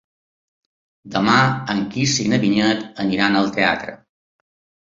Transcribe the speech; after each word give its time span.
Demà 1.15 1.35
en 1.73 1.83
Quirze 1.93 2.25
i 2.25 2.25
na 2.33 2.39
Vinyet 2.47 2.83
aniran 3.05 3.41
al 3.43 3.55
teatre. 3.59 3.95